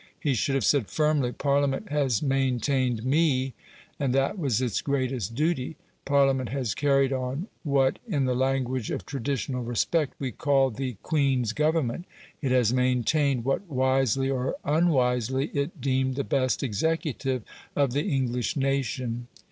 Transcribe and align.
He 0.19 0.33
should 0.33 0.55
have 0.55 0.63
said 0.65 0.87
firmly, 0.87 1.31
"Parliament 1.31 1.89
has 1.89 2.23
maintained 2.23 3.05
ME, 3.05 3.53
and 3.99 4.15
that 4.15 4.35
was 4.39 4.59
its 4.59 4.81
greatest 4.81 5.35
duty; 5.35 5.75
Parliament 6.05 6.49
has 6.49 6.73
carried 6.73 7.13
on 7.13 7.45
what, 7.61 7.99
in 8.07 8.25
the 8.25 8.33
language 8.33 8.89
of 8.89 9.05
traditional 9.05 9.61
respect, 9.61 10.15
we 10.17 10.31
call 10.31 10.71
the 10.71 10.95
Queen's 11.03 11.53
Government; 11.53 12.05
it 12.41 12.49
has 12.49 12.73
maintained 12.73 13.45
what 13.45 13.69
wisely 13.69 14.27
or 14.27 14.55
unwisely 14.65 15.51
it 15.53 15.79
deemed 15.79 16.15
the 16.15 16.23
best 16.23 16.63
executive 16.63 17.43
of 17.75 17.93
the 17.93 18.05
English 18.09 18.55
nation". 18.57 19.27